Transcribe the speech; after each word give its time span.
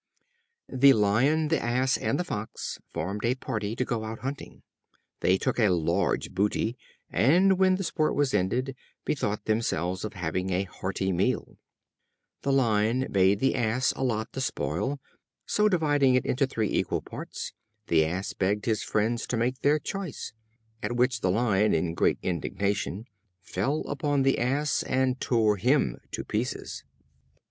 The 0.67 0.93
Lion, 0.93 1.49
the 1.49 1.59
Ass 1.61 1.95
and 1.95 2.19
the 2.19 2.23
Fox 2.23 2.79
formed 2.91 3.23
a 3.23 3.35
party 3.35 3.75
to 3.75 3.85
go 3.85 4.03
out 4.03 4.21
hunting. 4.21 4.63
They 5.19 5.37
took 5.37 5.59
a 5.59 5.69
large 5.69 6.31
booty, 6.33 6.75
and 7.11 7.59
when 7.59 7.75
the 7.75 7.83
sport 7.83 8.15
was 8.15 8.33
ended, 8.33 8.75
bethought 9.05 9.45
themselves 9.45 10.03
of 10.03 10.13
having 10.13 10.49
a 10.49 10.63
hearty 10.63 11.11
meal. 11.11 11.55
The 12.41 12.51
Lion 12.51 13.09
bade 13.11 13.37
the 13.39 13.53
Ass 13.53 13.91
allot 13.95 14.31
the 14.31 14.41
spoil. 14.41 14.99
So, 15.45 15.69
dividing 15.69 16.15
it 16.15 16.25
into 16.25 16.47
three 16.47 16.71
equal 16.71 17.03
parts, 17.03 17.53
the 17.85 18.03
Ass 18.03 18.33
begged 18.33 18.65
his 18.65 18.81
friends 18.81 19.27
to 19.27 19.37
make 19.37 19.59
their 19.61 19.77
choice; 19.77 20.33
at 20.81 20.95
which 20.95 21.21
the 21.21 21.29
Lion, 21.29 21.75
in 21.75 21.93
great 21.93 22.17
indignation, 22.23 23.05
fell 23.39 23.81
upon 23.81 24.23
the 24.23 24.39
Ass 24.39 24.81
and 24.81 25.21
tore 25.21 25.57
him 25.57 25.99
to 26.09 26.23
pieces. 26.23 26.83